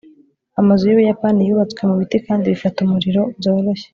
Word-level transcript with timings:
amazu 0.59 0.83
yubuyapani 0.85 1.41
yubatswe 1.47 1.81
mubiti 1.89 2.17
kandi 2.27 2.51
bifata 2.53 2.77
umuriro 2.81 3.21
byoroshye 3.37 3.87